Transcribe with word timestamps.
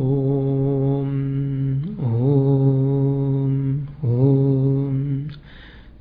ॐ 0.00 1.06
ॐ 2.08 3.54
ॐ। 4.08 4.98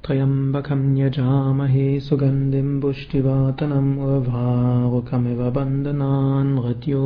त्र्यम्बकं 0.06 0.84
यजामहे 0.98 1.86
सुगन्धिं 2.08 2.70
पुष्टिवातनम् 2.82 3.90
अभावकमिव 4.16 5.42
बन्धनान् 5.56 6.52
हृत्यो 6.66 7.02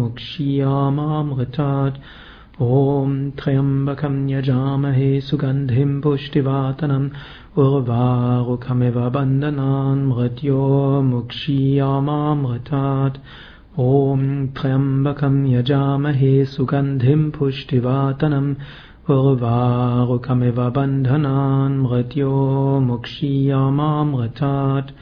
मुक्ष्यामामृतात् 0.00 1.96
ॐ 2.60 3.16
त्र्यम्बकं 3.40 4.16
यजामहे 4.30 5.08
सुगन्धिं 5.30 5.92
पुष्टिवातनम् 6.00 7.08
उर्वारुकमिव 7.64 9.00
बन्धनान् 9.16 10.06
मृत्यो 10.10 10.60
मुक्षीयामामृतात् 11.10 11.88
ॐ 13.82 14.20
त्र्यम्बकं 14.56 15.36
यजामहे 15.52 16.32
सुगन्धिं 16.50 17.22
पुष्टिवातनम् 17.36 18.50
उर्वारुकमिव 19.10 20.60
बन्धनान् 20.76 21.80
मृत्यो 21.84 22.34
मुक्षीयामामृतात् 22.88 24.92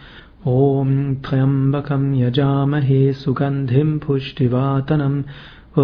ॐ 0.52 0.94
त्र्यम्बकं 1.26 2.06
यजामहे 2.20 3.02
सुगन्धिं 3.24 3.90
पुष्टिवातनम् 4.06 5.18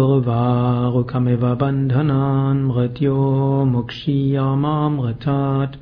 उर्वारुकमिव 0.01 1.45
बन्धनान् 1.61 2.65
मृत्यो 2.71 3.19
मुक्षीयामामृतात् 3.75 5.77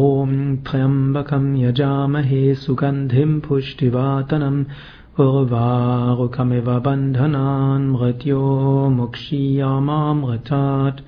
ॐ 0.00 0.34
त्र्यम्बकं 0.66 1.46
यजामहे 1.62 2.44
सुगन्धिं 2.66 3.40
पुष्टिवातनम् 3.46 4.62
उर्वारुकमिव 5.22 6.68
बन्धनान् 6.84 7.84
मृत्यो 7.90 8.38
मुक्षीयामामृतात् 8.94 11.02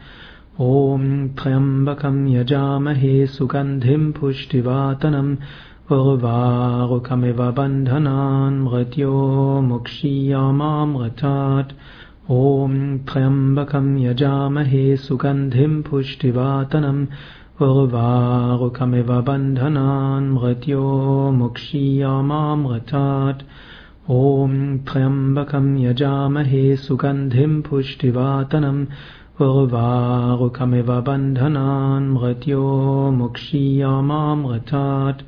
ॐ 0.67 1.07
त्र्यम्बकं 1.39 2.21
यजामहे 2.35 3.15
सुगन्धिं 3.37 4.05
पुष्टिवातनम् 4.19 5.33
उर्वारुकमिव 5.97 7.43
बन्धनान् 7.59 8.63
मृत्यो 8.69 9.11
मुक्षीयामामृतात् 9.73 11.75
ॐ 12.39 12.79
त्र्यम्बकं 13.11 13.93
यजामहे 14.07 14.87
सुगन्धिं 15.07 15.73
पुष्टिवातनम् 15.91 17.07
उर्वारुकमिव 17.67 19.11
बन्धनान् 19.31 20.33
मृत्यो 20.39 20.85
मुक्षीयामामृतात् 21.43 23.47
ॐ 24.15 24.53
त्र्यम्बकं 24.89 25.65
यजामहे 25.83 26.61
सुगन्धिं 26.83 27.55
पुष्टिवातनम् 27.69 28.85
उर्वारुकमिव 29.45 30.91
बन्धनान् 31.07 32.07
मृत्यो 32.17 32.61
मुक्षीयामामृतात् 33.17 35.25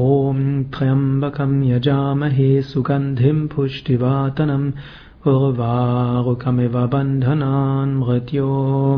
ॐ 0.00 0.42
त्र्यम्बकं 0.74 1.54
यजामहे 1.68 2.50
सुगन्धिं 2.72 3.38
पुष्टिवातनम् 3.54 4.68
उर्वारुकमिव 5.32 6.76
बन्धनान् 6.94 7.96
मृत्यो 8.02 8.50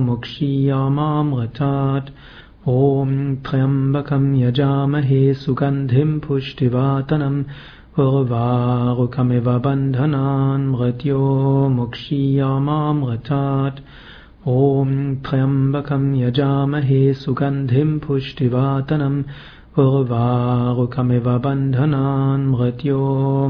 मुक्षीयामामृतात् 0.09 2.11
ॐ 2.75 3.15
त्र्यम्बकं 3.47 4.27
यजामहे 4.43 5.23
सुगन्धिं 5.45 6.19
पुष्टिवातनम् 6.27 7.41
उर्वारुकमिव 8.03 9.49
बन्धनान् 9.65 10.63
मृत्यो 10.71 11.19
मुक्षीयामामृतात् 11.75 13.77
ॐ 14.53 14.95
त्र्यम्बकं 15.27 16.07
यजामहे 16.21 16.99
सुगन्धिं 17.21 17.91
पुष्टिवातनम् 18.07 19.21
उर्वारुकमिव 19.83 21.29
बन्धनान् 21.45 22.49
मृत्यो 22.55 22.99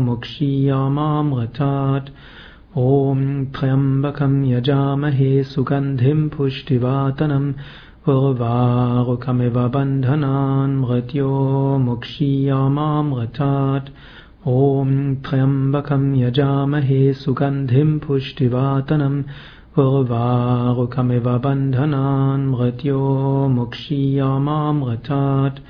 मुक्षीयामामृतात् 0.09 2.11
ॐ 2.83 3.23
त्र्यम्बकं 3.57 4.35
यजामहे 4.53 5.33
सुगन्धिं 5.55 6.21
पुष्टिवातनम् 6.37 7.49
उर्वारुकमिव 8.15 9.57
बन्धनान् 9.77 10.77
मृत्यो 10.81 11.31
मुक्षीयामामृतात् 11.87 13.91
ॐ 14.53 14.89
त्र्यम्बकं 15.25 16.03
यजामहे 16.17 16.97
सुगन्धिं 17.21 17.91
पुष्टिवातनम् 17.99 19.23
उर्वारुकमिव 19.83 21.29
बन्धनान् 21.45 22.45
मृत्यो 22.51 22.99
मुक्षीयामामृतात् 23.55 25.61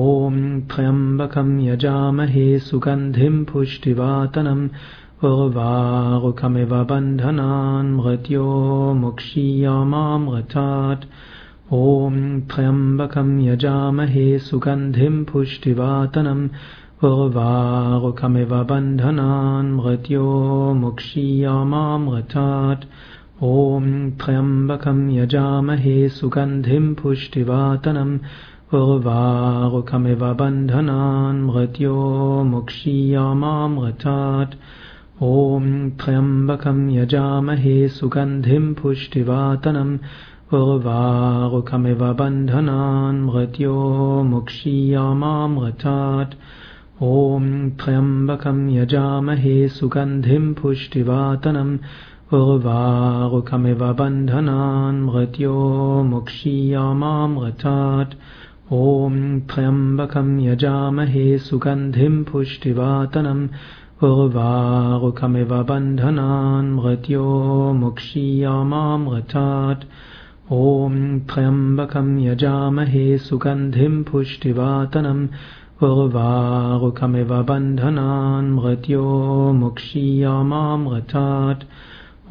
ॐ 0.00 0.40
त्र्यम्बकं 0.72 1.52
यजामहे 1.66 2.48
सुगन्धिं 2.70 3.36
पुष्टिवातनम् 3.52 4.66
उर्वारुकमिव 5.30 6.74
बन्धनान् 6.90 7.94
मृत्यो 8.00 8.48
मुक्षीयामामृतात् 9.04 11.08
ॐ 11.78 12.20
त्र्यम्बकं 12.50 13.32
यजामहे 13.48 14.28
सुगन्धिं 14.50 15.24
पुष्टिवातनम् 15.32 16.46
उर्वारुकमिव 17.08 18.50
बन्धनान् 18.70 19.68
मृत्यो 19.76 20.24
मुक्षीयामामृतात् 20.80 22.82
ॐ 23.50 23.86
त्र्यम्बकं 24.20 24.98
यजामहे 25.18 25.94
सुगन्धिं 26.16 26.92
पुष्टिवातनम् 27.00 28.12
उर्वारुकमिव 28.80 30.26
बन्धनान् 30.42 31.40
मृत्यो 31.46 31.96
मुक्षीयामामृतात् 32.52 34.58
ॐ 35.32 35.72
त्र्यम्बकं 36.04 36.86
यजामहे 36.98 37.76
सुगन्धिं 37.98 38.64
पुष्टिवातनम् 38.82 39.98
उर्वारुकमिव 40.60 42.02
बन्धनान् 42.22 43.26
मृत्यो 43.30 43.76
मुक्षीयामामृतात् 44.34 46.34
ॐ 47.02 47.44
त्र्यम्बकं 47.80 48.56
यजामहे 48.70 49.52
सुगन्धिं 49.74 50.52
पुष्टिवातनम् 50.54 51.70
उर्वारुकमिव 52.38 53.84
बन्धनान् 54.00 54.98
मृत्यो 55.04 55.54
मुक्षीयामामृतात् 56.10 58.12
ॐ 58.80 59.16
त्र्यम्बकं 59.52 60.28
यजामहे 60.46 61.24
सुगन्धिं 61.46 62.22
पुष्टिवातनम् 62.32 63.48
उर्वारुकमिव 64.10 65.54
बन्धनान् 65.70 66.74
मृत्यो 66.80 67.24
मुक्षीयामामृतात् 67.80 69.88
ॐ 70.52 71.00
त्र्यम्बकं 71.32 72.12
यजामहे 72.26 73.06
सुगन्धिं 73.30 74.02
पुष्टिवातनम् 74.12 75.26
उर्वारुकमिव 75.86 77.30
बन्धनान् 77.48 78.48
मृत्यो 78.54 79.04
मुक्षीयामामृतात् 79.60 81.62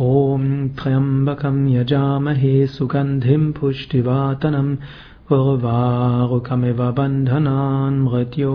ॐ 0.08 0.44
त्र्यम्बकं 0.80 1.58
यजामहे 1.76 2.52
सुगन्धिं 2.76 3.44
पुष्टिवातनम् 3.60 4.70
उर्वारुकमिव 5.38 6.82
बन्धनान् 7.00 8.00
मृत्यो 8.06 8.54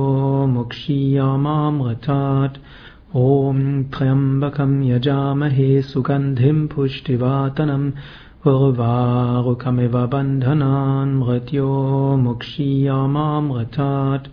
मुक्षीयामामृतात् 0.55 2.63
ॐ 3.27 3.61
त्र्यम्बकं 3.97 4.81
यजामहे 4.93 5.71
सुगन्धिं 5.91 6.59
पुष्टिवातनम् 6.75 7.93
उर्वारुकमिव 8.55 9.97
बन्धनान् 10.15 11.19
मृत्यो 11.21 11.71
मुक्षीयामामृतात् 12.27 14.29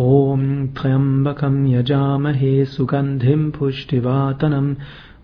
ॐ 0.00 0.68
त्र्यम्बकं 0.78 1.66
यजामहे 1.66 2.64
सुगन्धिं 2.64 3.50
पुष्टिवातनम् 3.50 4.74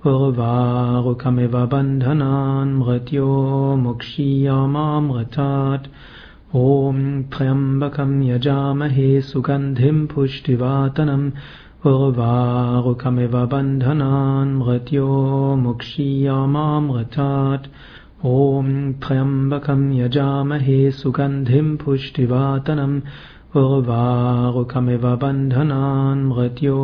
उर्वारुकमिव 0.07 1.67
बन्धनान् 1.67 2.79
मृत्यो 2.79 3.77
मुक्षीयामामृतात्। 3.77 5.89
ॐ 6.57 7.23
त्र्यम्बकं 7.23 8.23
यजामहे 8.23 9.21
सुगन्धिं 9.21 10.07
पुष्टिवातनम् 10.07 11.31
उर्वारुकमिव 11.87 13.49
बन्धनान् 13.53 14.59
मृत्यो 14.59 15.07
मुक्षीयामामृतात्। 15.57 17.69
ॐ 18.27 18.93
त्र्यम्बकं 18.93 19.93
यजामहे 19.93 20.91
सुगन्धिं 20.91 21.77
पुष्टिवातनम् 21.77 23.01
उर्वारुकमिव 23.57 25.05
बन्धनान् 25.23 26.23
मृत्यो 26.29 26.79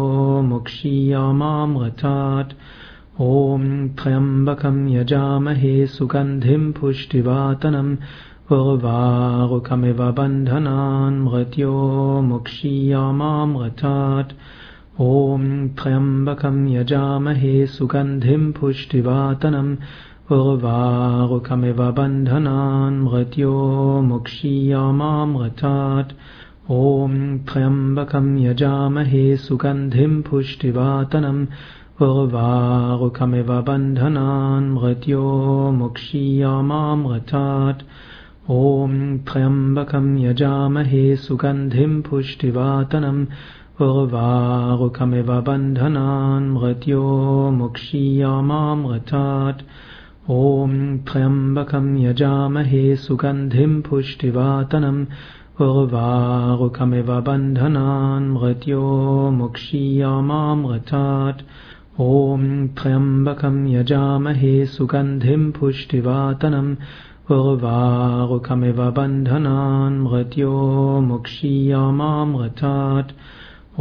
मुक्षीयामामृतात् 0.51 2.53
ॐ 3.23 3.65
त्र्यम्बकं 4.01 4.77
यजामहे 4.89 5.75
सुगन्धिं 5.95 6.71
पुष्टिवातनम् 6.79 7.91
उर्वारुकमिव 8.59 10.03
बन्धनान् 10.19 11.19
मृत्यो 11.25 11.75
मुक्षीयामामृतात् 12.31 14.33
ॐ 15.09 15.43
त्र्यम्बकं 15.81 16.67
यजामहे 16.77 17.55
सुगन्धिं 17.77 18.51
पुष्टिवातनम् 18.61 19.77
उर्वारुकमिव 20.39 21.81
बन्धनान् 21.99 23.03
मृत्यो 23.05 23.55
मुक्षीयामामृतात् 24.11 26.13
ॐ 26.73 27.39
त्र्यम्बकं 27.39 28.39
यजामहे 28.39 29.37
सुगन्धिं 29.37 30.23
पुष्टिवातनम् 30.23 31.47
उर्वारुकमिव 32.03 33.65
बन्धनान् 33.69 34.75
मृत्यो 34.75 35.25
मुक्षीयामामृतात्। 35.79 37.83
ॐ 38.51 39.19
त्र्यम्बकं 39.19 40.19
यजामहे 40.19 41.17
सुगन्धिं 41.17 42.03
पुष्टिवातनम् 42.03 43.27
उर्वारुकमिव 43.83 45.41
बन्धनान् 45.49 46.51
मृत्यो 46.51 47.05
मुक्षीयामामृतात्। 47.51 49.63
ॐ 50.31 50.99
त्र्यम्बकं 50.99 51.99
यजामहे 51.99 52.97
सुगन्धिं 52.97 53.83
पुष्टिवातनम् 53.83 55.07
उर्वारुकमिव 55.65 57.11
बन्धनान् 57.27 58.29
मृत्यो 58.35 58.85
मुक्षीयामामृतात् 59.39 61.43
ॐ 62.01 62.47
त्र्यम्बकं 62.79 63.57
यजामहे 63.73 64.55
सुगन्धिं 64.75 65.43
पुष्टिवातनम् 65.59 66.71
उर्वारुकमिव 67.37 68.81
बन्धनान् 68.99 70.01
मृत्यो 70.07 70.55
मुक्षीयामामृतात् 71.11 73.15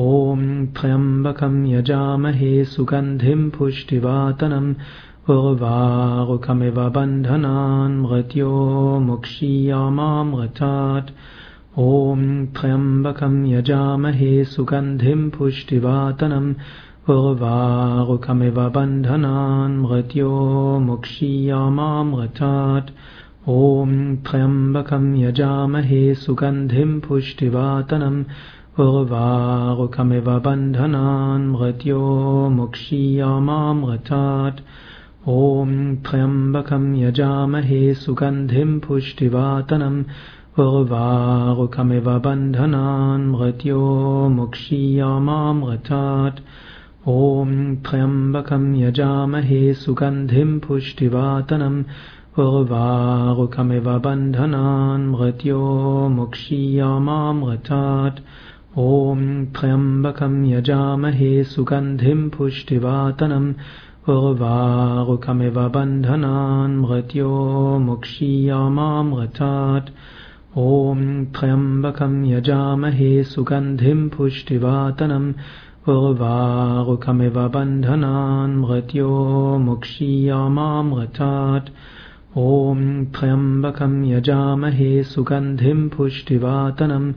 ॐ 0.08 0.46
त्र्यम्बकं 0.80 1.56
यजामहे 1.76 2.54
सुगन्धिं 2.76 3.42
पुष्टिवातनम् 3.58 4.72
उर्वारुकमिव 5.38 6.88
बन्धनान् 6.96 8.00
मृत्यो 8.06 8.54
मुक्षीयामामृतात् 9.10 11.12
ॐ 11.78 12.46
त्र्यम्बकं 12.46 13.46
यजामहे 13.46 14.44
सुगन्धिं 14.44 15.30
पुष्टिवातनम् 15.30 16.54
उर्वारुकमिव 17.10 18.70
बन्धनान् 18.70 19.78
मृत्यो 19.78 20.80
मुक्षीयामामृतात्। 20.80 22.92
ॐ 23.50 24.16
त्र्यम्बकं 24.16 25.16
यजामहे 25.16 26.16
सुगन्धिं 26.16 27.00
पुष्टिवातनम् 27.00 28.24
उर्वारुकमिव 28.80 30.40
बन्धनान् 30.40 31.52
मृत्यो 31.52 32.50
मुक्षीयामामृतात्। 32.50 34.60
ॐ 35.28 35.96
त्र्यम्बकं 35.96 36.96
यजामहे 36.96 37.94
सुगन्धिं 37.94 38.80
पुष्टिवातनम् 38.80 40.04
उर्वारुकमिव 40.62 42.08
बन्धनान् 42.26 43.28
मृत्यो 43.32 43.82
मुक्षीयामामृतात् 44.38 46.40
ॐ 47.08 47.52
त्र्यम्बकं 47.86 48.66
यजामहे 48.82 49.62
सुगन्धिं 49.84 50.52
पुष्टिवातनम् 50.66 51.80
उर्वारुकमिव 52.46 53.88
बन्धनान् 54.06 55.08
मृत्यो 55.14 55.62
मुक्षीयामामृतात् 56.18 58.20
ॐ 58.88 59.24
त्र्यम्बकं 59.56 60.36
यजामहे 60.52 61.34
सुगन्धिं 61.56 62.22
पुष्टिवातनम् 62.38 63.54
उर्वारुकमिव 64.16 65.58
बन्धनान् 65.76 66.80
मृत्यो 66.86 67.34
मुक्षीयामामृतात् 67.88 69.90
ॐ 70.60 71.26
त्र्यम्बकं 71.36 72.14
यजामहे 72.26 73.24
सुगन्धिं 73.24 74.10
पुष्टिवातनम् 74.10 75.34
उर्वारुकमिव 75.90 77.38
बन्धनान् 77.54 78.56
मृत्यो 78.62 79.12
मुक्षीयामामृतात्। 79.58 81.70
ॐ 82.38 83.06
त्र्यम्बकं 83.16 83.94
यजामहे 84.06 85.04
सुगन्धिं 85.04 85.90
पुष्टिवातनम् 85.90 87.14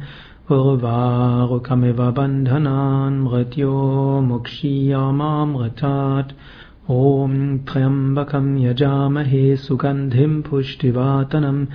उर्वारुकमिव 0.59 2.01
बन्धनान् 2.19 3.23
मृत्यो 3.23 3.75
मुक्षीयामामृतात्। 4.31 6.33
ॐ 6.91 7.59
त्र्यम्बकं 7.59 8.59
यजामहे 8.59 9.57
सुगन्धिं 9.57 10.43
पुष्टिवातनम् 10.43 11.67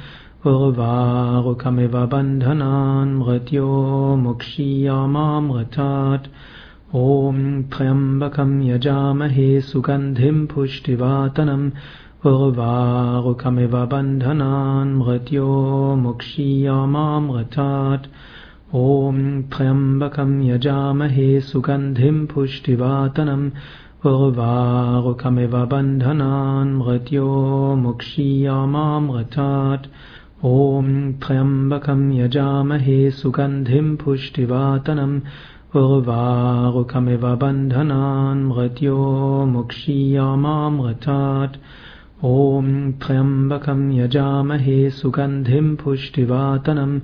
उर्वारुकमिव 0.50 1.96
बन्धनान् 2.12 3.16
मृत्यो 3.20 3.70
मुक्षीयामामृतात् 4.24 6.28
ॐ 6.96 7.40
त्र्यम्बकं 7.74 8.52
यजामहे 8.68 9.50
सुगन्धिं 9.70 10.38
पुष्टिवातनम् 10.54 11.66
उर्वारुकमिव 12.32 13.76
बन्धनान् 13.94 14.96
मृत्यो 15.00 15.50
मुक्षीयामामृतात् 16.04 18.08
ॐ 18.86 19.18
त्र्यम्बकं 19.54 20.32
यजामहे 20.50 21.30
सुगन्धिं 21.50 22.18
पुष्टिवातनम् 22.34 23.52
उर्वारुकमिव 24.06 25.54
बन्धनान् 25.72 26.74
मृत्यो 26.80 27.30
मुक्षीयामामृतात् 27.84 29.86
ॐ 30.45 31.12
त्र्यम्बकं 31.12 32.13
यजामहे 32.13 33.12
सुगन्धिं 33.12 33.95
पुष्टिवातनम् 33.95 35.22
उर्वारुकमिव 35.75 37.36
बन्धनान् 37.36 38.45
मृत्यो 38.45 39.45
मुक्षीयामामृतात्। 39.45 41.57
ॐ 42.23 42.92
त्र्यम्बकं 42.92 43.92
यजामहे 43.92 44.90
सुगन्धिं 44.90 45.76
पुष्टिवातनम् 45.76 47.00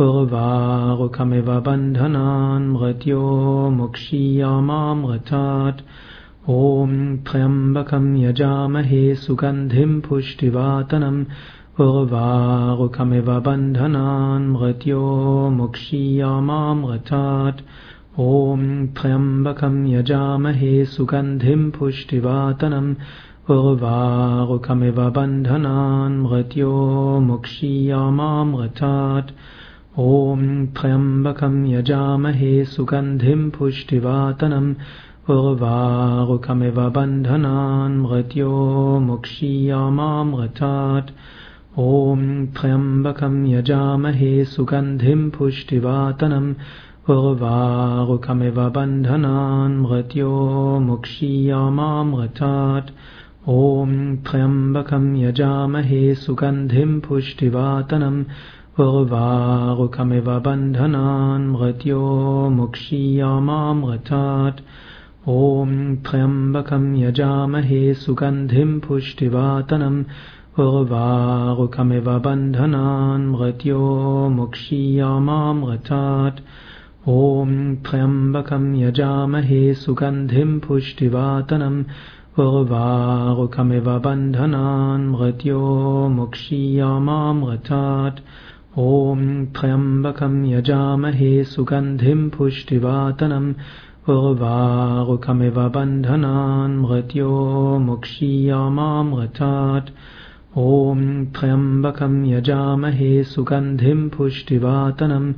उर्वारुकमिव 0.00 1.60
बन्धनान् 1.60 2.68
मृत्यो 2.68 3.70
मुक्षीयामामृतात्। 3.70 5.80
ॐ 6.50 7.16
त्र्यम्बकं 7.16 8.16
यजामहे 8.16 9.14
सुगन्धिं 9.14 10.00
पुष्टिवातनम् 10.00 11.24
उर्वारुकमिव 11.80 13.28
बन्धनान् 13.44 14.48
मृत्यो 14.52 15.04
मुक्षीयामामृतात् 15.50 17.60
ॐ 18.24 18.66
त्र्यम्बकं 18.96 19.78
यजामहे 19.92 20.74
सुगन्धिं 20.94 21.62
पुष्टिवातनम् 21.78 22.90
उर्वारुकमिव 23.56 25.00
बन्धनान् 25.16 26.20
मृत्यो 26.26 26.74
मुक्षीयामामृतात् 27.30 29.34
ॐ 30.10 30.44
त्र्यम्बकं 30.76 31.56
यजामहे 31.72 32.54
सुगन्धिं 32.74 33.42
पुष्टिवातनम् 33.58 34.74
उर्वारुकमिव 35.36 36.88
बन्धनान् 36.98 38.00
मृत्यो 38.04 38.52
मुक्षीयामामृतात् 39.08 41.10
ॐ 41.78 42.46
त्र्यम्बकं 42.46 43.46
यजामहे 43.46 44.44
सुगन्धिं 44.44 45.30
पुष्टिवातनम् 45.30 46.54
उर्वारुकमिव 47.10 48.54
बन्धनान् 48.54 49.80
मृत्यो 49.80 50.78
मुक्षीयामामृतात्। 50.80 52.90
ॐ 53.48 54.16
त्र्यम्बकं 54.16 55.16
यजामहे 55.16 56.14
सुगन्धिं 56.14 57.00
पुष्टिवातनम् 57.00 58.24
उर्वारुकमिव 58.80 60.24
बन्धनान् 60.24 61.52
मृत्यो 61.52 62.04
मुक्षीयामामृतात्। 62.52 64.60
ॐ 65.28 65.96
त्र्यम्बकं 65.96 66.96
यजामहे 66.96 67.94
सुगन्धिं 67.94 68.80
पुष्टिवातनम् 68.80 70.04
उर्वारुकमिव 70.60 72.08
बन्धनान् 72.24 73.28
मृत्यो 73.32 73.78
मुक्षीयामामृतात् 74.38 76.40
ॐ 77.08 77.54
त्र्यम्बकं 77.86 78.64
यजामहे 78.80 79.62
सुगन्धिं 79.84 80.50
पुष्टिवातनम् 80.66 81.80
उर्वारुकमिव 82.44 83.88
बन्धनान् 84.06 85.08
मृत्यो 85.14 85.62
मुक्षीयामामृतात् 86.18 88.20
ॐ 88.78 89.24
त्र्यम्बकं 89.56 90.34
यजामहे 90.52 91.32
सुगन्धिं 91.54 92.20
पुष्टिवातनम् 92.36 93.52
उर्वारुकमिव 94.16 95.68
बन्धनान् 95.74 96.80
मृत्यो 96.84 97.32
मुक्षीयामामृतात् 97.88 99.90
ॐ 100.60 100.98
त्र्यम्बकं 101.36 102.14
यजामहे 102.28 103.12
सुगन्धिं 103.24 104.00
पुष्टिवातनम् 104.16 105.28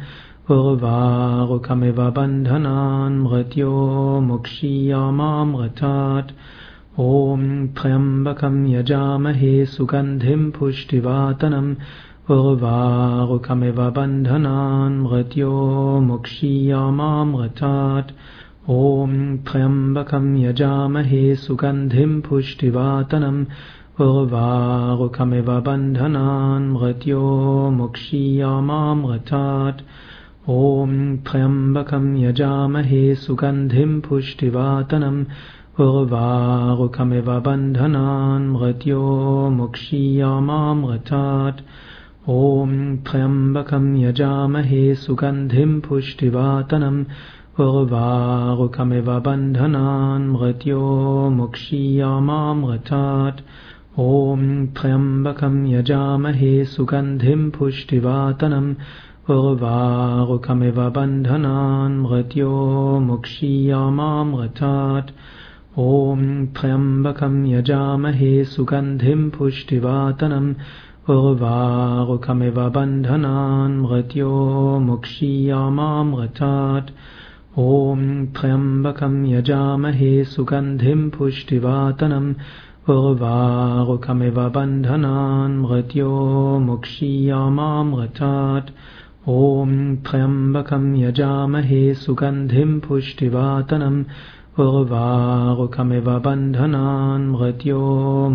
उर्वारुकमिव 0.52 2.00
बन्धनान् 2.16 3.18
मृत्यो 3.24 3.74
मुक्षीयामामृतात् 4.28 6.32
ॐ 7.04 7.44
त्र्यम्बकं 7.76 8.56
यजामहे 8.70 9.52
सुगन्धिं 9.74 10.42
पुष्टिवातनम् 10.58 11.70
उर्वारुकमिव 12.38 13.78
बन्धनान् 13.98 15.00
मृत्यो 15.04 15.52
मुक्षीयामामृतात् 16.08 18.12
ॐ 18.80 19.14
त्र्यम्बकं 19.46 20.26
यजामहे 20.44 21.24
सुगन्धिं 21.46 22.20
पुष्टिवातनम् 22.28 23.42
उर्वारुकमिव 24.02 25.48
बन्धनान् 25.66 26.64
मृत्यो 26.70 27.18
मुक्षीयामामृतात् 27.70 29.82
ॐ 30.50 30.94
त्र्यम्बकं 31.26 32.06
यजामहे 32.22 33.02
सुगन्धिं 33.24 33.92
पुष्टिवातनम् 34.06 35.20
उर्वारुकमिव 35.84 37.28
बन्धनान् 37.46 38.48
मृत्यो 38.54 39.02
मुक्षीयामामृतात् 39.58 41.60
ॐ 42.38 42.72
त्र्यम्बकं 43.10 43.86
यजामहे 44.04 44.82
सुगन्धिं 45.04 45.72
पुष्टिवातनम् 45.86 46.98
उर्वारुकमिव 47.66 49.12
बन्धनान् 49.28 50.26
मृत्यो 50.34 50.82
मुक्षीयामामृतात् 51.38 53.40
ॐ 54.02 54.40
त्र्यम्बकं 54.76 55.56
यजामहे 55.70 56.52
सुगन्धिं 56.70 57.42
पुष्टिवातनम् 57.56 58.70
उर्वारुकमिव 59.30 60.80
बन्धनान् 60.96 62.00
मृत्यो 62.06 62.48
मुक्षीयामामृतात् 63.08 65.12
ॐ 65.84 66.24
त्र्यम्बकं 66.56 67.36
यजामहे 67.52 68.32
सुगन्धिं 68.54 69.22
पुष्टिवातनम् 69.38 70.50
उर्वारुकमिव 71.16 72.60
बन्धनान् 72.78 73.80
मृत्यो 73.86 74.34
मुक्षीयामामृतात् 74.90 76.92
ॐ 77.70 78.04
त्र्यम्बकं 78.40 79.24
यजामहे 79.36 80.12
सुगन्धिं 80.34 81.08
पुष्टिवातनम् 81.18 82.34
उर्वारुकमिव 82.92 84.38
बन्धनान् 84.54 85.54
मृत्यो 85.60 86.08
मुक्षीयामामृतात् 86.64 88.72
ॐ 89.34 89.70
त्र्यम्बकं 90.06 90.84
यजामहे 91.02 91.80
सुगन्धिं 92.02 92.72
पुष्टिवातनम् 92.86 94.02
उर्वारुकमिव 94.64 96.10
बन्धनान् 96.26 97.26
मृत्यो 97.32 97.80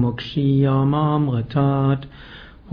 मुक्षीयामामृतात् 0.01 2.09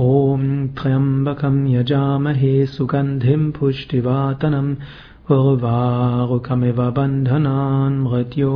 ॐ 0.08 0.48
त्र्यम्बकं 0.80 1.62
यजामहे 1.76 2.56
सुगन्धिं 2.76 3.42
पुष्टिवातनम् 3.60 4.76
उर्वारुकमिव 5.36 6.82
बन्धनान् 6.98 8.02
मृत्यो 8.08 8.52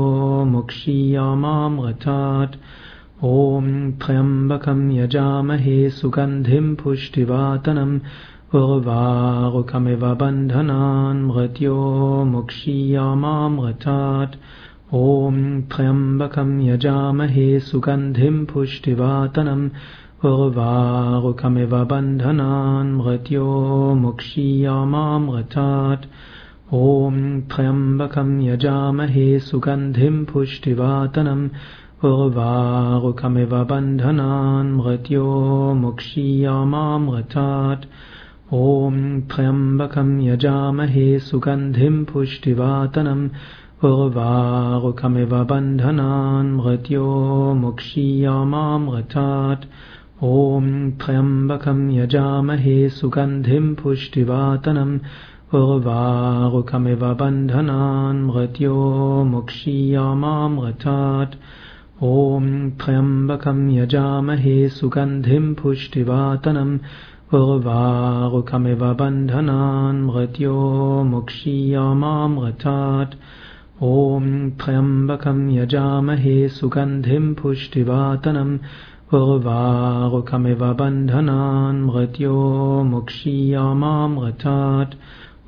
मुक्षीयामामृतात् 0.57 2.61
ॐ 3.29 3.67
त्र्यम्बकं 4.03 4.79
यजामहे 4.97 5.79
सुगन्धिं 5.97 6.69
पुष्टिवातनम् 6.83 7.99
उर्वारुकमिव 8.59 10.05
बन्धनान् 10.21 11.21
मृत्यो 11.31 11.75
मुक्षीयामामृतात् 12.31 14.39
ॐ 15.00 15.37
त्र्यम्बकं 15.75 16.55
यजामहे 16.69 17.45
सुगन्धिं 17.67 18.39
पुष्टिवातनम् 18.53 19.67
उर्वारुकमिव 20.31 21.77
बन्धनान् 21.93 22.95
मृत्यो 23.00 23.50
मुक्षीयामामृतात् 24.05 26.09
ॐ 26.81 27.21
त्र्यम्बकं 27.53 28.33
यजामहे 28.49 29.29
सुगन्धिं 29.50 30.17
पुष्टिवातनम् 30.33 31.47
उर्वारुकमिव 32.09 33.50
बन्धनान् 33.71 34.69
मृत्यो 34.76 35.25
मुक्षीयामामृतात् 35.80 37.83
ॐ 38.59 38.97
त्र्यम्बकं 39.33 40.14
यजामहे 40.28 41.04
सुगन्धिं 41.26 41.99
पुष्टिवातनम् 42.12 43.26
उर्वारुकमिव 43.90 45.37
बन्धनान् 45.52 46.57
मृत्यो 46.61 47.04
मुक्षीयामामृतात् 47.64 49.69
ॐ 50.33 50.73
त्र्यम्बकं 51.04 51.87
यजामहे 52.00 52.78
सुगन्धिं 52.99 53.66
पुष्टिवातनम् 53.83 54.99
उर्वारुकमिव 55.61 57.09
बन्धनान् 57.23 58.26
मृत्यो 58.33 58.76
मुक्षीयामामृतात् 59.37 61.40
ॐ 62.02 62.45
त्र्यम्बकं 62.80 63.59
यजामहे 63.71 64.69
सुगन्धिं 64.69 65.54
पुष्टिवातनम् 65.54 66.78
उर्वारुकमिव 67.38 68.85
बन्धनान् 69.00 70.04
मृत्यो 70.04 70.54
मुक्षीयामामृतात्। 71.04 73.16
ॐ 73.83 74.50
त्र्यम्बकं 74.62 75.50
यजामहे 75.50 76.49
सुगन्धिं 76.49 77.35
पुष्टिवातनम् 77.35 78.59
उर्वारुकमिव 79.19 80.64
बन्धनान् 80.80 81.85
मृत्यो 81.85 82.37
मुक्षीयामामृतात्। 82.92 84.95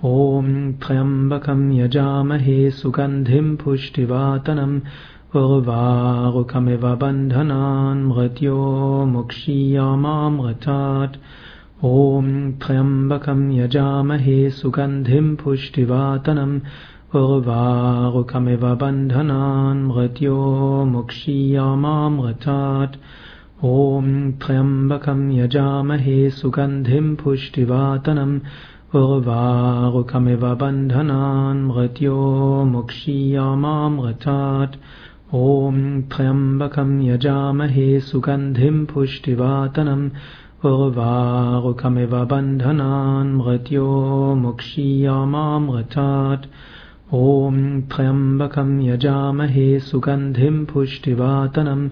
ॐ 0.04 0.72
त्र्यम्बकं 0.82 1.72
यजामहे 1.72 2.70
सुगन्धिं 2.70 3.56
पुष्टिवातनम् 3.56 4.80
उर्वारुकमिव 5.40 6.82
बन्धनान् 7.02 8.00
मृत्यो 8.06 8.56
मुक्षीयामामृतात् 9.12 11.14
ॐ 11.90 12.26
त्र्यम्बकं 12.62 13.40
यजामहे 13.58 14.34
सुगन्धिं 14.58 15.28
पुष्टिवातनम् 15.42 16.54
उर्वारुकमिव 17.20 18.64
बन्धनान् 18.82 19.82
मृत्यो 19.88 20.36
मुक्षीयामामृतात् 20.92 22.98
ॐ 23.72 24.10
त्र्यम्बकं 24.44 25.20
यजामहे 25.38 26.18
सुगन्धिं 26.40 27.06
पुष्टिवातनम् 27.22 28.40
उर्वारुकमिव 29.00 30.44
बन्धनान् 30.62 31.64
मृत्यो 31.68 32.18
मुक्षीयामामृतात् 32.74 34.76
ॐ 35.34 36.02
त्र्यम्बकं 36.12 37.02
यजामहे 37.02 38.00
सुगन्धिं 38.00 38.86
पुष्टिवातनम् 38.86 40.10
उर्वारुकमिव 40.70 42.24
बन्धनान् 42.24 43.36
मृत्यो 43.36 43.86
मुक्षीयामामृतात्। 44.34 46.46
ॐ 47.14 47.80
त्र्यम्बकं 47.80 48.80
यजामहे 48.80 49.80
सुगन्धिं 49.80 50.64
पुष्टिवातनम् 50.64 51.88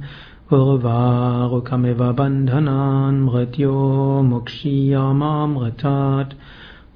उर्वारुकमिव 0.59 2.13
बन्धनान् 2.21 3.25
मृत्यो 3.25 3.73
मुक्षीयामामृतात्। 4.23 6.35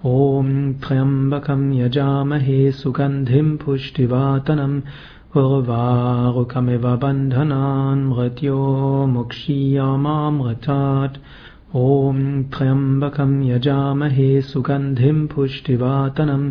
ॐ 0.07 0.73
त्र्यम्बकं 0.73 1.73
यजामहे 1.73 2.73
सुगन्धिं 2.73 3.57
पुष्टिवातनम् 3.57 4.81
उर्वारुकमिव 5.41 6.85
बन्धनान् 7.03 8.03
मृत्यो 8.09 8.59
मुक्षीयामामृतात् 9.15 11.17
ॐ 11.77 12.21
त्र्यम्बकं 12.55 13.33
यजामहे 13.49 14.29
सुगन्धिं 14.51 15.19
पुष्टिवातनम् 15.35 16.47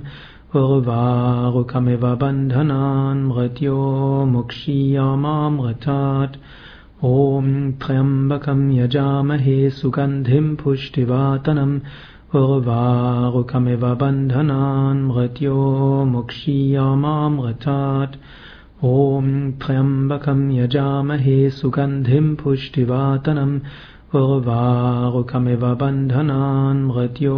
उर्वारुकमिव 0.62 2.04
बन्धनान् 2.24 3.24
मृत्यो 3.30 3.80
मुक्षीयामामृतात् 4.34 6.38
ॐ 7.14 7.50
त्र्यम्बकं 7.86 8.70
यजामहे 8.82 9.58
सुगन्धिं 9.80 10.46
पुष्टिवातनम् 10.64 11.80
उर्वारुकमिव 12.44 13.84
बन्धनान् 14.04 15.08
मृत्यो 15.10 15.58
मुक्षीयामामृतात् 16.16 18.18
ॐ 18.86 19.28
त्र्यम्बकं 19.64 20.40
यजामहे 20.52 21.36
सुगन्धिं 21.58 22.26
पुष्टिवातनम् 22.40 23.54
उर्वारुकमिव 24.20 25.62
बन्धनान् 25.82 26.82
मृत्यो 26.88 27.36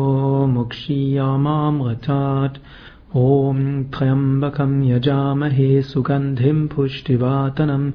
मुक्षीयामामृतात् 0.54 2.58
ॐ 3.24 3.60
त्र्यम्बकं 3.96 4.74
यजामहे 4.92 5.68
सुगन्धिं 5.92 6.66
पुष्टिवातनम् 6.74 7.86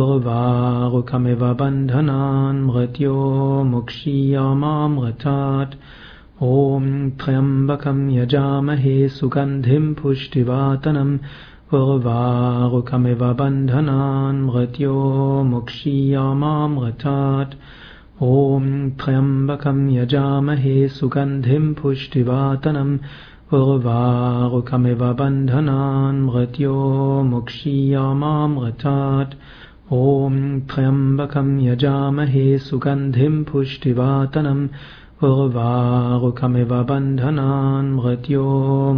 उर्वारुकमिव 0.00 1.44
बन्धनान् 1.62 2.60
मृत्यो 2.66 3.16
मुक्षीयामामृतात् 3.70 5.78
ॐ 6.50 6.90
त्र्यम्बकं 7.22 8.04
यजामहे 8.18 8.98
सुगन्धिं 9.16 9.86
पुष्टिवातनम् 10.02 11.16
उर्वारुकमिव 11.76 13.22
बन्धनान् 13.40 14.40
मृत्यो 14.46 14.96
मुक्षीयामामृतात् 15.50 17.54
ॐ 18.24 18.66
त्र्यम्बकं 19.00 19.78
यजामहे 19.90 20.74
सुगन्धिं 20.96 21.72
पुष्टिवातनम् 21.80 22.92
उर्वारुकमिव 23.60 25.04
बन्धनान् 25.20 26.20
मृत्यो 26.26 26.76
मुक्षीयामामृतात् 27.30 29.34
ॐ 30.02 30.38
त्र्यम्बकं 30.74 31.50
यजामहे 31.68 32.46
सुगन्धिं 32.68 33.42
पुष्टिवातनम् 33.52 34.64
उर्वारुकमिव 35.30 36.72
बन्धनान् 36.92 37.92
मृत्यो 37.96 38.46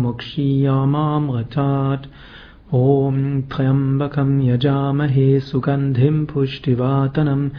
मुक्षीयामामृतात् 0.04 2.12
ॐ 2.74 3.40
त्र्यम्बकं 3.40 4.42
यजामहे 4.42 5.40
सुगन्धिं 5.40 6.24
पुष्टिवातनम् 6.24 7.50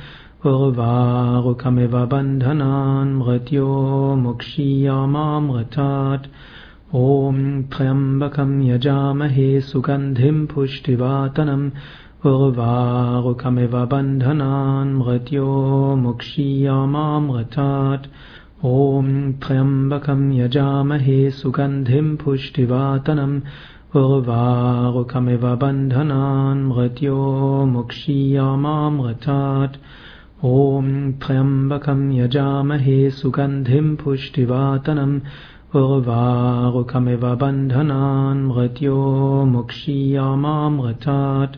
उर्वारुकमिव 0.46 2.06
बन्धनान् 2.06 3.16
मृत्यो 3.16 4.16
मुक्षीयामामृतात्। 4.16 6.28
ॐ 6.96 7.62
त्र्यम्बकं 7.62 8.64
यजामहे 8.64 9.62
सुगन्धिं 9.62 10.46
पुष्टिवातनम् 10.46 11.72
उर्वारुकमिव 12.26 13.86
बन्धनान् 13.86 14.96
मृत्यो 14.96 15.96
मुक्षीयामामृतात्। 15.96 18.08
ॐ 18.66 19.32
त्र्यम्बकं 19.32 20.34
यजामहे 20.34 21.30
सुगन्धिं 21.30 22.16
पुष्टिवातनम् 22.16 23.42
उर्वारुकमिव 24.00 25.44
बन्धनान् 25.62 26.64
मृत्यो 26.70 27.20
मुक्षीयामामृतात् 27.74 29.76
ॐ 30.46 30.88
त्र्यम्बकं 31.24 32.02
यजामहे 32.14 32.98
सुगन्धिं 33.20 33.88
पुष्टिवातनम् 34.02 35.14
उर्वारुकमिव 35.82 37.24
बन्धनान् 37.44 38.42
मृत्यो 38.48 38.98
मुक्षीयामामृतात् 39.54 41.56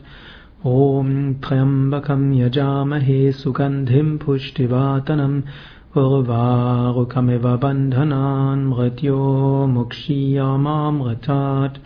ॐ 0.76 1.10
त्र्यम्बकं 1.46 2.24
यजामहे 2.42 3.20
सुगन्धिं 3.42 4.10
पुष्टिवातनम् 4.26 5.42
उर्वारुकमिव 6.04 7.48
बन्धनान् 7.64 8.68
मृत्यो 8.74 9.18
मुक्षीयामामृतात् 9.78 11.82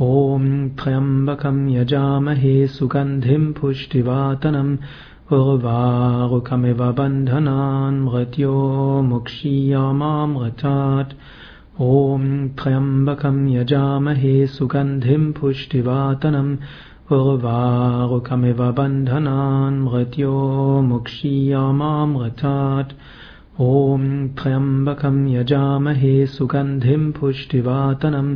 ॐ 0.00 0.42
त्र्यम्बकं 0.78 1.56
यजामहे 1.70 2.52
सुगन्धिं 2.74 3.44
पुष्टिवातनम् 3.52 4.76
उर्वारुकमिव 5.36 6.82
बन्धनान् 6.98 7.98
मृत्यो 8.04 8.52
मुक्षीयामामृतात् 9.08 11.14
ॐ 11.86 12.28
त्र्यम्बकं 12.60 13.40
यजामहे 13.54 14.36
सुगन्धिं 14.54 15.24
पुष्टिवातनम् 15.40 16.54
उर्वारुकमिव 17.18 18.62
बन्धनान् 18.78 19.82
मृत्यो 19.88 20.32
मुक्षीयामामृतात् 20.92 22.96
ॐ 23.68 24.08
त्र्यम्बकं 24.38 25.20
यजामहे 25.34 26.16
सुगन्धिं 26.38 27.10
पुष्टिवातनम् 27.20 28.34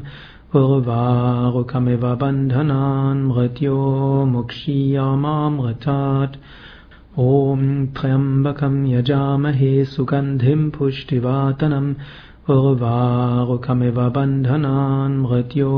उर्वारुकमिव 0.60 2.02
बन्धनान् 2.20 3.20
मृत्यो 3.26 3.76
मुक्षीयामामृतात् 4.32 6.34
ॐ 7.26 7.62
त्र्यम्बकं 7.96 8.74
यजामहे 8.86 9.70
सुगन्धिं 9.92 10.68
पुष्टिवातनम् 10.76 11.88
उर्वारुकमिव 12.56 14.00
बन्धनान् 14.16 15.16
मृत्यो 15.22 15.70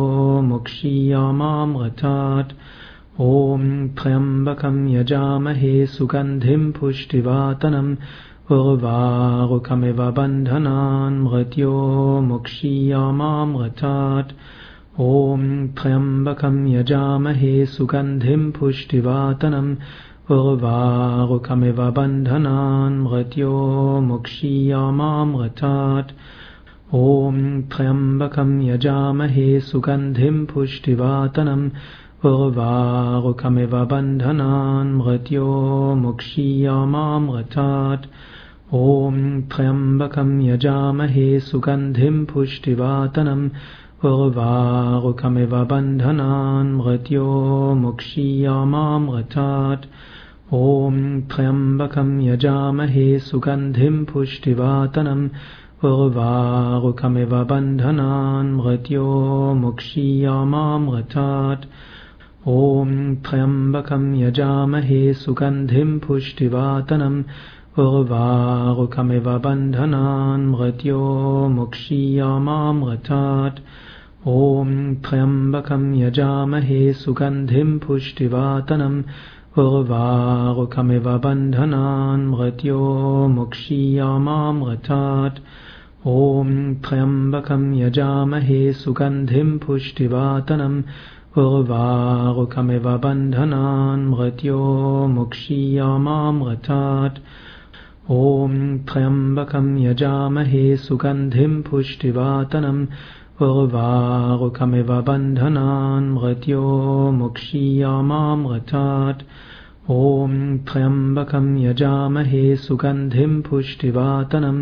मुक्षीयामामृतात् 0.51 2.57
ॐ 3.31 3.71
त्र्यम्बकं 4.01 4.77
यजामहे 4.97 5.75
सुगन्धिं 5.95 6.63
पुष्टिवातनम् 6.81 7.95
उर्वारुकमिव 8.59 10.03
बन्धनान् 10.19 11.23
मृत्यो 11.29 11.73
मुक्षीयामामृतात् 12.31 14.37
ॐ 15.03 15.47
त्र्यम्बकं 15.79 16.57
यजामहे 16.73 17.55
सुगन्धिं 17.67 18.43
पुष्टिवातनम् 18.59 19.71
उर्वारुकमिव 20.35 21.81
बन्धनान् 21.97 23.01
मृत्यो 23.07 23.51
मुक्षीयामामृतात् 24.11 26.13
ॐ 27.01 27.41
त्र्यम्बकं 27.75 28.55
यजामहे 28.69 29.49
सुगन्धिं 29.71 30.39
पुष्टिवातनम् 30.55 31.69
उर्वारुकमिव 32.33 33.77
बन्धनान् 33.93 34.97
मृत्यो 35.03 35.51
मुक्षीयामामृतात् 36.05 38.11
ॐ 38.75 39.23
त्र्यम्बकं 39.55 40.31
यजामहे 40.51 41.29
सुगन्धिं 41.51 42.25
पुष्टिवातनम् 42.35 43.49
उर्वारुकमिव 44.09 45.53
बन्धनान् 45.71 46.73
मृत्यो 46.79 47.29
मुक्षीयामामृतात् 47.83 49.85
ॐ 50.55 50.97
त्र्यम्बकं 51.31 52.11
यजामहे 52.23 53.07
सुगन्धिं 53.29 53.97
पुष्टिवातनम् 54.11 55.23
उर्वारुकमिव 55.91 57.33
बन्धनान् 57.53 58.51
मृत्यो 58.57 59.07
मुक्षीयामामृतात् 59.63 61.65
ॐ 62.57 62.93
त्र्यम्बकं 63.29 64.05
यजामहे 64.25 65.01
सुगन्धिं 65.23 65.99
पुष्टिवातनम् 66.07 67.23
उर्वारुकमिव 67.87 69.31
बन्धनान् 69.47 70.47
मृत्यो 70.51 71.01
मुक्षीयामामृतात् 71.57 73.65
ॐ 74.33 74.69
त्र्यम्बकं 75.05 75.83
यजामहे 75.95 76.77
सुगन्धिं 76.99 77.71
पुष्टिवातनम् 77.79 79.03
उर्वारुकमिव 79.63 81.09
बन्धनान् 81.25 82.25
मृत्यो 82.31 82.79
मुक्षीयामामृतात् 83.35 85.41
ॐ 86.13 86.55
त्र्यम्बकं 86.87 87.67
यजामहे 87.81 88.61
सुगन्धिं 88.83 89.51
पुष्टिवातनम् 89.67 90.79
उर्वारुकमिव 91.43 92.89
बन्धनान् 93.05 94.09
मृत्यो 94.13 94.63
मुक्षीयामामृतात् 95.17 97.21
ॐ 98.21 98.57
त्र्यम्बकं 98.89 99.69
यजामहे 99.85 100.65
सुगन्धिं 100.87 101.53
पुष्टिवातनम् 101.69 102.83
उर्वारुकमिव 103.43 104.91
बन्धनान् 105.07 106.11
मृत्यो 106.15 106.61
मुक्षीयामामृतात् 107.21 109.23
ॐ 109.91 110.35
त्र्यम्बकं 110.69 111.47
यजामहे 111.63 112.43
सुगन्धिं 112.65 113.33
पुष्टिवातनम् 113.49 114.61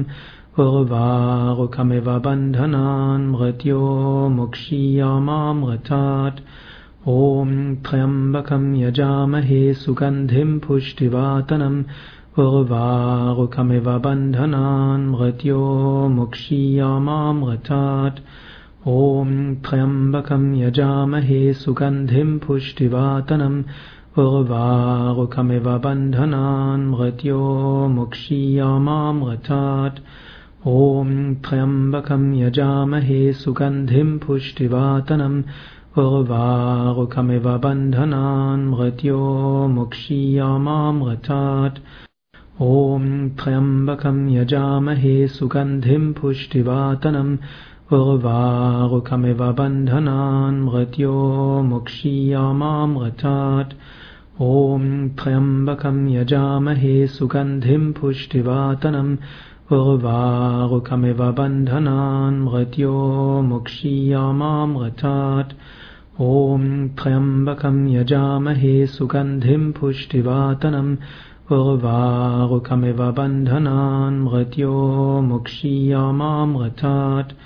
उर्वारुकमिव 0.64 2.08
बन्धनान् 2.26 3.26
मृत्यो 3.32 3.80
मुक्षीयामामृतात् 4.36 6.40
ॐ 7.16 7.52
त्र्यम्बकं 7.88 8.64
यजामहे 8.82 9.62
सुगन्धिं 9.82 10.58
पुष्टिवातनम् 10.66 11.78
उर्वारुकमिव 12.46 13.90
बन्धनान् 14.06 15.06
मृत्यो 15.12 15.60
मुक्षीयामामृतात् 16.16 18.24
ॐ 18.90 19.28
त्र्यम्बकं 19.64 20.44
यजामहे 20.60 21.52
सुगन्धिं 21.54 22.30
पुष्टिवातनम् 22.44 23.58
उर्वारुकमिव 24.18 25.68
बन्धनान् 25.84 26.88
मृत्यो 26.94 27.38
मुक्षीयामामृतात् 27.96 30.00
ॐ 30.72 31.12
त्र्यम्बकं 31.44 32.24
यजामहे 32.40 33.22
सुगन्धिं 33.42 34.10
पुष्टिवातनम् 34.26 35.40
उर्वारुकमिव 36.04 37.48
बन्धनान् 37.64 38.68
मृत्यो 38.74 39.22
मुक्षीयामामृतात् 39.78 41.78
ॐ 42.60 43.28
त्र्यम्बकं 43.38 44.18
यजामहे 44.38 45.16
सुगन्धिं 45.38 46.12
पुष्टिवातनम् 46.20 47.36
उर्वारुकमिव 47.96 49.40
बन्धनान् 49.58 50.60
मृत्यो 50.64 51.16
मुक्षीयामामृतात् 51.70 53.72
ॐ 54.42 54.84
त्र्यम्बकं 55.18 55.98
यजामहे 56.14 56.94
सुगन्धिं 57.16 57.84
पुष्टिवातनम् 57.98 59.12
उर्वारुकमिव 59.78 61.20
बन्धनान् 61.38 62.40
मृत्यो 62.44 62.94
मुक्षीयामामृतात् 63.50 65.52
ॐ 66.30 66.64
त्र्यम्बकं 67.00 67.76
यजामहे 67.96 68.74
सुगन्धिं 68.96 69.64
पुष्टिवातनम् 69.80 70.96
उर्वारुकमिव 71.58 73.00
बन्धनान् 73.18 74.22
मृत्यो 74.24 74.74
मुक्षीयामामृतात् 75.32 77.36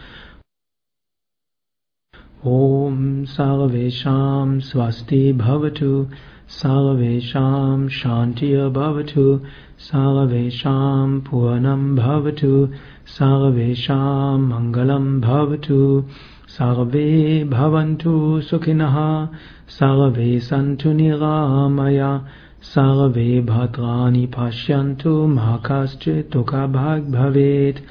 ॐ 2.47 3.25
सर्वेषां 3.25 4.61
स्वस्ति 4.61 5.33
भवतु 5.33 6.07
सर्वेषां 6.49 7.89
शान्तिः 7.89 8.69
भवतु 8.69 9.41
सर्वेषां 9.79 11.21
पूर्णं 11.21 11.97
भवतु 11.97 12.69
सर्वेषां 13.07 14.39
मङ्गलं 14.39 15.21
भवतु। 15.21 16.05
सर्वे 16.49 17.45
भवन्तु 17.45 18.41
सुखिनः, 18.41 19.27
सर्वे 19.69 20.41
सन्तु 20.41 20.93
निरामय, 20.93 22.21
सर्वे 22.63 23.41
भद्राणि 23.41 24.27
पश्यन्तु 24.27 25.27
मा 25.27 25.63
कश्चित् 25.67 26.33
दुःखभाग् 26.33 27.13
भवेत्। 27.13 27.85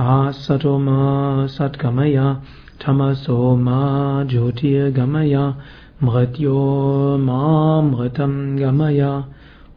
आसतो 0.00 0.78
मा 0.78 1.46
सद्गमय। 1.46 2.36
तमसो 2.85 3.39
मा 3.65 3.79
ज्योतिर्गमय 4.31 5.35
मृत्यो 6.03 6.59
मामृतं 7.27 8.33
गमय 8.59 9.01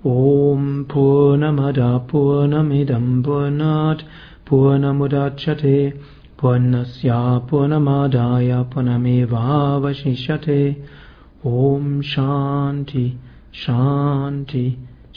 ॐ 0.07 0.67
पूर्णमद 0.93 1.79
पूर्णमिदं 2.11 3.07
पूर्णात् 3.23 4.03
पूर्णमुदच्छते 4.49 5.79
पूर्णस्य 6.41 7.13
पूर्णमादाय 7.51 8.53
पुनमेवावशिष्यते 8.75 10.61
ॐ 11.47 12.01
शान्ति 12.13 13.07
शान्ति 13.65 14.67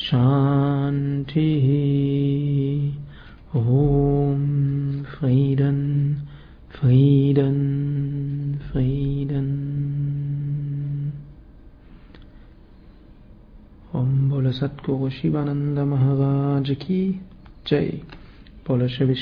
शान्तिः 0.08 1.68
ॐ 3.60 4.42
फ्रीडन् 5.12 5.84
Frieden, 6.85 8.61
Frieden. 8.71 9.49
Om 13.93 14.29
Bola 14.29 14.53
Satguru 14.53 15.09
Shivananda 15.11 15.87
Maharaj 15.87 16.79
Ki 16.79 17.21
Jai. 17.65 18.03
Bola 18.67 18.87
Shri 18.87 19.17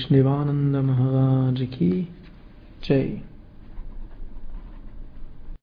Maharaj 0.82 1.70
Ki 1.70 2.08
Jai. 2.82 3.31